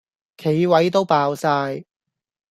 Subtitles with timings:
[0.35, 1.83] 企位都爆哂